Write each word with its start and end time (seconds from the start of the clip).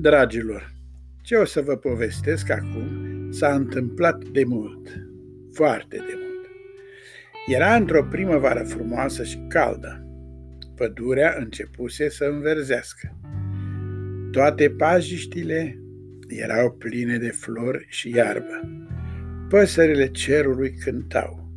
Dragilor, 0.00 0.72
ce 1.22 1.36
o 1.36 1.44
să 1.44 1.60
vă 1.60 1.76
povestesc 1.76 2.50
acum 2.50 2.88
s-a 3.30 3.54
întâmplat 3.54 4.24
de 4.24 4.44
mult, 4.44 4.88
foarte 5.52 5.96
de 5.96 6.14
mult. 6.22 6.48
Era 7.46 7.74
într-o 7.74 8.04
primăvară 8.04 8.62
frumoasă 8.62 9.24
și 9.24 9.44
caldă. 9.48 10.06
Pădurea 10.76 11.34
începuse 11.38 12.08
să 12.08 12.24
înverzească. 12.24 13.16
Toate 14.32 14.70
pajiștile 14.70 15.78
erau 16.28 16.72
pline 16.72 17.16
de 17.16 17.30
flori 17.30 17.86
și 17.88 18.14
iarbă. 18.14 18.60
Păsările 19.48 20.06
cerului 20.06 20.70
cântau. 20.84 21.50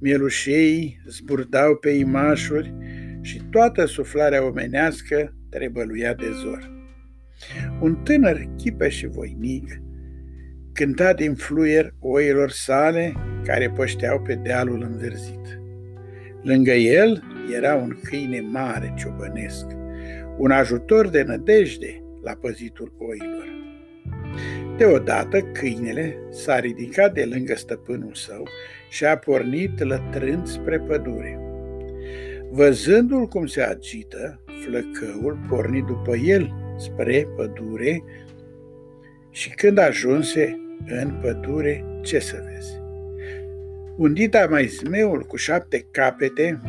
Mielușei 0.00 1.00
zburdau 1.08 1.76
pe 1.76 1.90
imașuri 1.90 2.74
și 3.20 3.42
toată 3.50 3.84
suflarea 3.84 4.46
omenească 4.46 5.34
trebăluia 5.50 6.14
de 6.14 6.30
zor. 6.42 6.81
Un 7.80 7.94
tânăr 7.94 8.48
chipe 8.56 8.88
și 8.88 9.06
voinic 9.06 9.82
cânta 10.72 11.12
din 11.12 11.34
fluier 11.34 11.94
oilor 12.00 12.50
sale 12.50 13.12
care 13.44 13.70
pășteau 13.70 14.20
pe 14.20 14.34
dealul 14.34 14.82
înverzit. 14.90 15.60
Lângă 16.42 16.70
el 16.70 17.22
era 17.56 17.74
un 17.74 17.98
câine 18.02 18.40
mare 18.40 18.94
ciobănesc, 18.96 19.66
un 20.38 20.50
ajutor 20.50 21.08
de 21.08 21.22
nădejde 21.22 22.02
la 22.22 22.32
păzitul 22.32 22.92
oilor. 22.98 23.50
Deodată 24.76 25.40
câinele 25.40 26.16
s-a 26.30 26.58
ridicat 26.58 27.14
de 27.14 27.24
lângă 27.24 27.54
stăpânul 27.54 28.14
său 28.14 28.48
și 28.90 29.04
a 29.04 29.16
pornit 29.16 29.80
lătrând 29.80 30.46
spre 30.46 30.78
pădure. 30.78 31.40
Văzându-l 32.50 33.26
cum 33.26 33.46
se 33.46 33.62
agită, 33.62 34.44
flăcăul 34.64 35.38
porni 35.48 35.84
după 35.86 36.16
el 36.16 36.61
spre 36.82 37.28
pădure 37.36 38.04
și 39.30 39.50
când 39.50 39.78
ajunse 39.78 40.60
în 40.86 41.18
pădure, 41.20 41.84
ce 42.02 42.18
să 42.18 42.44
vezi? 42.52 42.80
Undita 43.96 44.46
mai 44.50 44.66
zmeul 44.66 45.22
cu 45.22 45.36
șapte 45.36 45.86
capete 45.90 46.60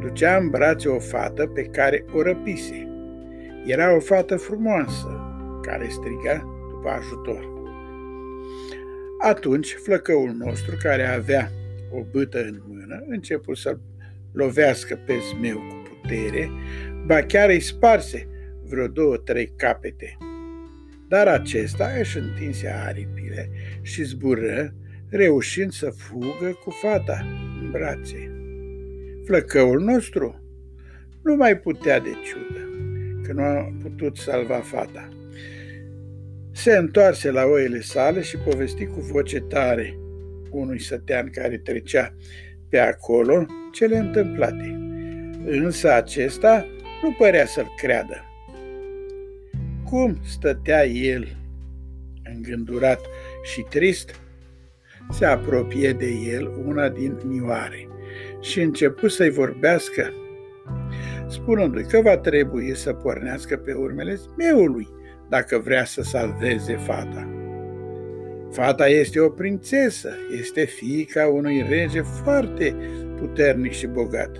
ducea 0.00 0.36
în 0.36 0.48
brațe 0.48 0.88
o 0.88 0.98
fată 0.98 1.46
pe 1.46 1.62
care 1.62 2.04
o 2.12 2.22
răpise. 2.22 2.88
Era 3.66 3.94
o 3.94 4.00
fată 4.00 4.36
frumoasă 4.36 5.20
care 5.62 5.86
striga 5.88 6.46
după 6.70 6.88
ajutor. 6.88 7.54
Atunci 9.22 9.72
flăcăul 9.72 10.34
nostru, 10.38 10.76
care 10.82 11.06
avea 11.06 11.50
o 11.92 12.02
bâtă 12.10 12.42
în 12.42 12.62
mână, 12.68 13.04
început 13.08 13.56
să 13.56 13.78
lovească 14.32 14.98
pe 15.06 15.14
zmeu 15.30 15.56
cu 15.56 15.98
putere, 16.00 16.50
ba 17.06 17.22
chiar 17.22 17.48
îi 17.48 17.60
sparse 17.60 18.28
vreo 18.68 18.86
două, 18.86 19.16
trei 19.16 19.52
capete. 19.56 20.16
Dar 21.08 21.28
acesta 21.28 21.90
își 21.98 22.18
întinse 22.18 22.68
aripile 22.68 23.50
și 23.82 24.02
zbură, 24.02 24.74
reușind 25.08 25.72
să 25.72 25.90
fugă 25.90 26.58
cu 26.64 26.70
fata 26.70 27.26
în 27.60 27.70
brațe. 27.70 28.30
Flăcăul 29.24 29.80
nostru 29.80 30.40
nu 31.22 31.36
mai 31.36 31.58
putea 31.58 32.00
de 32.00 32.10
ciudă, 32.24 32.68
că 33.22 33.32
nu 33.32 33.42
a 33.42 33.72
putut 33.82 34.16
salva 34.16 34.56
fata. 34.56 35.08
Se 36.52 36.76
întoarse 36.76 37.30
la 37.30 37.44
oile 37.44 37.80
sale 37.80 38.20
și 38.20 38.36
povesti 38.36 38.86
cu 38.86 39.00
voce 39.00 39.40
tare 39.40 39.98
unui 40.50 40.80
sătean 40.80 41.30
care 41.30 41.58
trecea 41.58 42.14
pe 42.68 42.78
acolo 42.78 43.46
cele 43.72 43.96
întâmplate. 43.96 44.80
Însă 45.44 45.92
acesta 45.92 46.66
nu 47.02 47.14
părea 47.18 47.46
să-l 47.46 47.74
creadă. 47.76 48.24
Cum 49.90 50.18
stătea 50.24 50.86
el 50.86 51.36
îngândurat 52.34 53.00
și 53.42 53.60
trist, 53.60 54.20
se 55.10 55.24
apropie 55.24 55.92
de 55.92 56.08
el 56.08 56.52
una 56.64 56.88
din 56.88 57.16
nioare 57.24 57.88
și 58.40 58.60
început 58.60 59.10
să-i 59.10 59.30
vorbească, 59.30 60.12
spunându-i 61.28 61.84
că 61.84 62.00
va 62.00 62.16
trebui 62.16 62.76
să 62.76 62.92
pornească 62.92 63.56
pe 63.56 63.72
urmele 63.72 64.14
zmeului 64.14 64.88
dacă 65.28 65.58
vrea 65.58 65.84
să 65.84 66.02
salveze 66.02 66.76
fata. 66.76 67.30
Fata 68.50 68.88
este 68.88 69.20
o 69.20 69.28
prințesă, 69.28 70.10
este 70.40 70.64
fiica 70.64 71.26
unui 71.26 71.66
rege 71.68 72.00
foarte 72.00 72.76
puternic 73.16 73.72
și 73.72 73.86
bogat. 73.86 74.36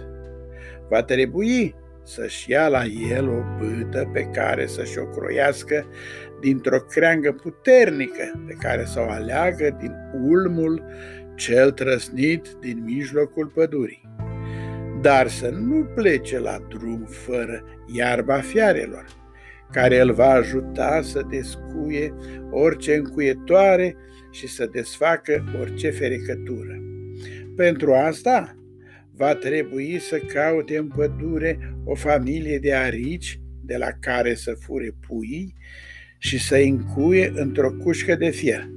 Va 0.89 1.03
trebui 1.03 1.75
să-și 2.07 2.51
ia 2.51 2.69
la 2.69 2.85
el 3.11 3.29
o 3.29 3.43
bâtă 3.59 4.11
pe 4.13 4.23
care 4.23 4.67
să-și 4.67 4.99
o 4.99 5.05
croiască 5.05 5.87
dintr-o 6.41 6.81
creangă 6.81 7.33
puternică 7.33 8.43
pe 8.47 8.57
care 8.59 8.85
să 8.85 9.01
o 9.01 9.11
aleagă 9.11 9.77
din 9.81 9.93
ulmul 10.25 10.85
cel 11.35 11.71
trăsnit 11.71 12.57
din 12.61 12.83
mijlocul 12.85 13.47
pădurii. 13.47 14.03
Dar 15.01 15.29
să 15.29 15.49
nu 15.49 15.85
plece 15.95 16.39
la 16.39 16.59
drum 16.69 17.07
fără 17.09 17.65
iarba 17.87 18.41
fiarelor, 18.41 19.05
care 19.73 20.01
îl 20.01 20.13
va 20.13 20.31
ajuta 20.31 21.01
să 21.03 21.27
descuie 21.31 22.15
orice 22.51 22.95
încuietoare 22.95 23.97
și 24.31 24.49
să 24.49 24.67
desfacă 24.73 25.45
orice 25.61 25.91
fericătură. 25.91 26.83
Pentru 27.57 27.95
asta 27.95 28.57
va 29.17 29.35
trebui 29.35 29.99
să 29.99 30.19
caute 30.19 30.77
în 30.77 30.87
pădure 30.87 31.75
o 31.85 31.95
familie 31.95 32.59
de 32.59 32.75
arici 32.75 33.41
de 33.65 33.77
la 33.77 33.91
care 34.01 34.35
să 34.35 34.57
fure 34.61 34.95
puii 35.07 35.55
și 36.19 36.39
să 36.39 36.57
încuie 36.57 37.33
într-o 37.35 37.73
cușcă 37.73 38.15
de 38.15 38.31
fier. 38.31 38.69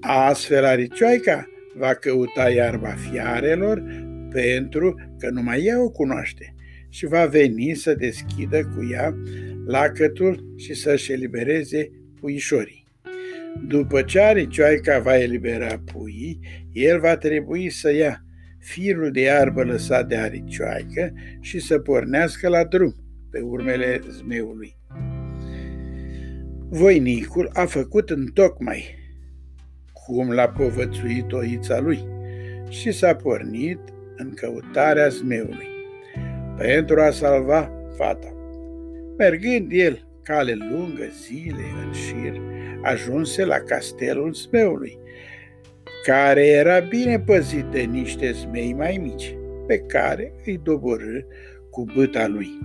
Astfel 0.00 0.64
aricioaica 0.64 1.48
va 1.74 1.94
căuta 1.94 2.50
iarba 2.50 2.88
fiarelor 3.10 3.82
pentru 4.30 4.94
că 5.18 5.30
numai 5.30 5.64
ea 5.64 5.82
o 5.82 5.90
cunoaște 5.90 6.54
și 6.88 7.06
va 7.06 7.26
veni 7.26 7.74
să 7.74 7.94
deschidă 7.94 8.64
cu 8.64 8.88
ea 8.92 9.14
lacătul 9.66 10.54
și 10.56 10.74
să-și 10.74 11.12
elibereze 11.12 11.90
puișorii. 12.20 12.86
După 13.66 14.02
ce 14.02 14.20
aricioaica 14.20 14.98
va 14.98 15.18
elibera 15.18 15.82
puii, 15.92 16.38
el 16.72 17.00
va 17.00 17.16
trebui 17.16 17.70
să 17.70 17.94
ia 17.94 18.24
firul 18.62 19.10
de 19.10 19.20
iarbă 19.20 19.62
lăsat 19.62 20.08
de 20.08 20.16
aricioaică 20.16 21.12
și 21.40 21.60
să 21.60 21.78
pornească 21.78 22.48
la 22.48 22.64
drum 22.64 22.94
pe 23.30 23.40
urmele 23.40 24.00
zmeului. 24.10 24.76
Voinicul 26.68 27.50
a 27.52 27.64
făcut 27.64 28.10
întocmai 28.10 28.98
cum 29.92 30.30
l-a 30.30 30.48
povățuit 30.48 31.32
oița 31.32 31.80
lui 31.80 32.06
și 32.68 32.92
s-a 32.92 33.14
pornit 33.14 33.78
în 34.16 34.34
căutarea 34.34 35.08
zmeului 35.08 35.68
pentru 36.56 37.00
a 37.00 37.10
salva 37.10 37.70
fata. 37.96 38.34
Mergând 39.16 39.72
el 39.72 40.06
cale 40.22 40.54
lungă, 40.70 41.04
zile 41.22 41.64
în 41.84 41.92
șir, 41.92 42.40
ajunse 42.82 43.44
la 43.44 43.58
castelul 43.58 44.32
zmeului 44.34 44.98
care 46.02 46.46
era 46.46 46.78
bine 46.78 47.20
păzit 47.20 47.64
de 47.64 47.80
niște 47.80 48.32
zmei 48.32 48.72
mai 48.72 48.98
mici, 49.02 49.36
pe 49.66 49.78
care 49.78 50.32
îi 50.44 50.60
doborâ 50.62 51.20
cu 51.70 51.84
băta 51.94 52.26
lui. 52.26 52.58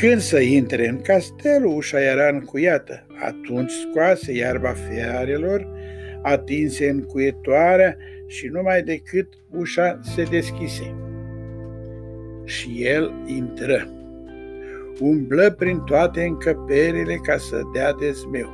Când 0.00 0.20
să 0.20 0.40
intre 0.40 0.88
în 0.88 1.00
castel, 1.00 1.64
ușa 1.64 2.00
era 2.00 2.28
încuiată. 2.28 3.06
Atunci 3.24 3.70
scoase 3.70 4.32
iarba 4.32 4.68
fiarelor, 4.68 5.68
atinse 6.22 6.88
încuietoarea 6.88 7.96
și 8.26 8.46
numai 8.46 8.82
decât 8.82 9.28
ușa 9.50 10.00
se 10.02 10.22
deschise. 10.22 10.94
Și 12.44 12.68
el 12.78 13.12
intră. 13.26 13.88
Umblă 15.00 15.54
prin 15.58 15.78
toate 15.78 16.22
încăperile 16.22 17.14
ca 17.14 17.36
să 17.36 17.60
dea 17.74 17.92
de 17.92 18.10
zmeu 18.10 18.48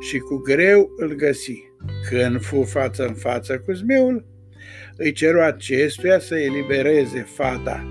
și 0.00 0.18
cu 0.18 0.36
greu 0.36 0.90
îl 0.96 1.14
găsi 1.14 1.72
când 2.08 2.40
fu 2.40 2.62
față 2.62 3.06
în 3.06 3.14
față 3.14 3.58
cu 3.58 3.72
zmeul, 3.72 4.26
îi 4.96 5.12
ceru 5.12 5.40
acestuia 5.40 6.18
să 6.18 6.38
elibereze 6.38 7.20
fata. 7.20 7.84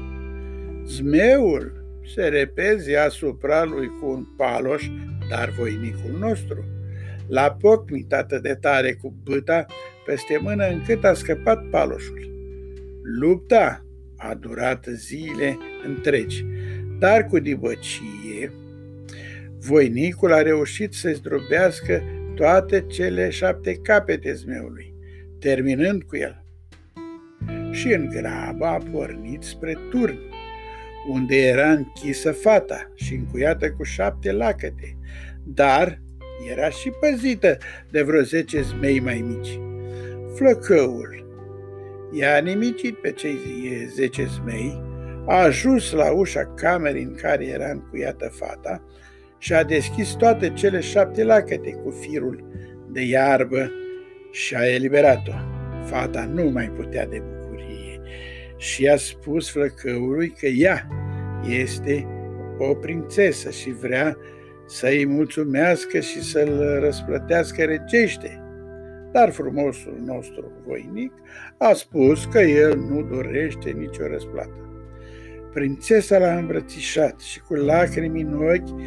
Zmeul 0.85 1.85
se 2.13 2.27
repezi 2.27 2.95
asupra 2.95 3.63
lui 3.63 3.87
cu 3.87 4.09
un 4.09 4.25
paloș, 4.37 4.89
dar 5.29 5.49
voinicul 5.57 6.17
nostru 6.19 6.65
l-a 7.27 7.51
pocnit 7.51 8.13
atât 8.13 8.41
de 8.41 8.57
tare 8.61 8.93
cu 8.93 9.15
băta 9.23 9.65
peste 10.05 10.37
mână 10.41 10.67
încât 10.67 11.03
a 11.03 11.13
scăpat 11.13 11.69
paloșul. 11.69 12.31
Lupta 13.19 13.85
a 14.17 14.33
durat 14.33 14.85
zile 14.95 15.57
întregi, 15.85 16.45
dar 16.99 17.25
cu 17.25 17.39
dibăcie, 17.39 18.51
voinicul 19.59 20.33
a 20.33 20.41
reușit 20.41 20.93
să 20.93 21.11
zdrobească 21.13 22.03
toate 22.35 22.85
cele 22.87 23.29
șapte 23.29 23.75
capete 23.75 24.33
zmeului, 24.33 24.93
terminând 25.39 26.03
cu 26.03 26.17
el. 26.17 26.43
Și 27.71 27.93
în 27.93 28.09
grabă 28.09 28.65
a 28.65 28.77
pornit 28.91 29.43
spre 29.43 29.77
turn, 29.89 30.17
unde 31.09 31.35
era 31.35 31.71
închisă 31.71 32.31
fata 32.31 32.91
și 32.95 33.13
încuiată 33.13 33.71
cu 33.71 33.83
șapte 33.83 34.31
lacăte, 34.31 34.97
dar 35.43 36.01
era 36.51 36.69
și 36.69 36.89
păzită 36.89 37.57
de 37.91 38.01
vreo 38.01 38.21
zece 38.21 38.61
zmei 38.61 38.99
mai 38.99 39.23
mici. 39.27 39.59
Flăcăul 40.35 41.25
i-a 42.11 42.39
nimicit 42.39 42.95
pe 42.95 43.11
cei 43.11 43.37
zece 43.93 44.25
zmei, 44.25 44.81
a 45.25 45.35
ajuns 45.35 45.91
la 45.91 46.11
ușa 46.11 46.53
camerei 46.55 47.03
în 47.03 47.15
care 47.15 47.45
era 47.45 47.69
încuiată 47.69 48.29
fata 48.33 48.83
și 49.43 49.53
a 49.53 49.63
deschis 49.63 50.11
toate 50.11 50.49
cele 50.49 50.79
șapte 50.79 51.23
lacăte 51.23 51.71
cu 51.71 51.89
firul 51.89 52.43
de 52.91 53.01
iarbă 53.01 53.71
și 54.31 54.55
a 54.55 54.73
eliberat-o. 54.73 55.31
Fata 55.85 56.25
nu 56.25 56.49
mai 56.49 56.69
putea 56.69 57.05
de 57.05 57.19
bucurie 57.19 58.01
și 58.57 58.87
a 58.87 58.95
spus 58.95 59.51
flăcăului 59.51 60.29
că 60.29 60.45
ea 60.45 60.87
este 61.47 62.07
o 62.57 62.73
prințesă 62.73 63.49
și 63.49 63.71
vrea 63.71 64.17
să-i 64.65 65.05
mulțumească 65.05 65.99
și 65.99 66.23
să-l 66.23 66.79
răsplătească 66.79 67.63
regește. 67.63 68.43
Dar 69.11 69.31
frumosul 69.31 70.01
nostru 70.05 70.51
voinic 70.65 71.11
a 71.57 71.73
spus 71.73 72.25
că 72.25 72.39
el 72.39 72.77
nu 72.77 73.01
dorește 73.01 73.69
nicio 73.69 74.07
răsplată. 74.07 74.63
Prințesa 75.53 76.17
l-a 76.17 76.37
îmbrățișat 76.37 77.19
și 77.19 77.39
cu 77.39 77.53
lacrimi 77.53 78.21
în 78.21 78.33
ochi 78.33 78.81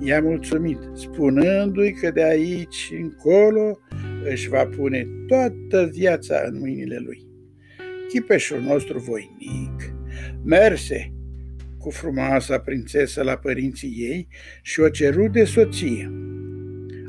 i-a 0.00 0.20
mulțumit, 0.20 0.78
spunându-i 0.94 1.92
că 1.92 2.10
de 2.10 2.24
aici 2.24 2.92
încolo 3.00 3.78
își 4.24 4.48
va 4.48 4.66
pune 4.66 5.08
toată 5.26 5.90
viața 5.92 6.42
în 6.46 6.58
mâinile 6.58 6.98
lui. 6.98 7.26
Chipeșul 8.08 8.60
nostru 8.60 8.98
voinic 8.98 9.94
merse 10.44 11.12
cu 11.78 11.90
frumoasa 11.90 12.58
prințesă 12.58 13.22
la 13.22 13.36
părinții 13.36 13.94
ei 13.96 14.28
și 14.62 14.80
o 14.80 14.88
cerut 14.88 15.32
de 15.32 15.44
soție. 15.44 16.12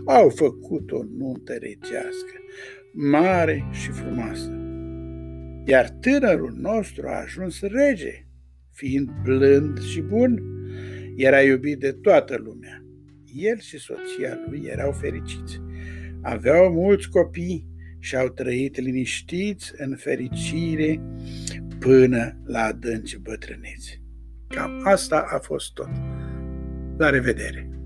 Au 0.05 0.29
făcut 0.29 0.91
o 0.91 1.03
nuntă 1.17 1.53
regească, 1.53 2.33
mare 2.93 3.65
și 3.71 3.89
frumoasă. 3.89 4.57
Iar 5.65 5.89
tânărul 5.89 6.53
nostru 6.57 7.07
a 7.07 7.21
ajuns 7.21 7.61
rege, 7.61 8.27
fiind 8.71 9.09
blând 9.23 9.81
și 9.81 10.01
bun, 10.01 10.43
era 11.15 11.41
iubit 11.41 11.79
de 11.79 11.91
toată 11.91 12.35
lumea. 12.43 12.85
El 13.33 13.59
și 13.59 13.77
soția 13.77 14.37
lui 14.49 14.63
erau 14.65 14.91
fericiți. 14.91 15.61
Aveau 16.21 16.71
mulți 16.71 17.09
copii 17.09 17.67
și 17.99 18.15
au 18.15 18.29
trăit 18.29 18.79
liniștiți 18.79 19.73
în 19.77 19.95
fericire 19.95 21.01
până 21.79 22.41
la 22.43 22.59
adânci 22.59 23.17
bătrâneți. 23.17 24.01
Cam 24.47 24.81
asta 24.83 25.25
a 25.27 25.39
fost 25.39 25.73
tot. 25.73 25.89
La 26.97 27.09
revedere! 27.09 27.82